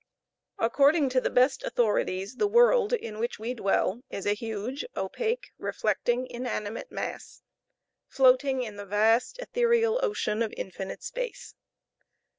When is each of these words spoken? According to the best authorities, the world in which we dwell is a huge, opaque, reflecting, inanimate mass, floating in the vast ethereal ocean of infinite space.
According 0.57 1.09
to 1.09 1.21
the 1.21 1.29
best 1.29 1.61
authorities, 1.63 2.37
the 2.37 2.47
world 2.47 2.91
in 2.91 3.19
which 3.19 3.37
we 3.37 3.53
dwell 3.53 4.01
is 4.09 4.25
a 4.25 4.33
huge, 4.33 4.83
opaque, 4.97 5.51
reflecting, 5.59 6.25
inanimate 6.25 6.91
mass, 6.91 7.43
floating 8.07 8.63
in 8.63 8.77
the 8.77 8.85
vast 8.87 9.37
ethereal 9.37 9.99
ocean 10.01 10.41
of 10.41 10.55
infinite 10.57 11.03
space. 11.03 11.53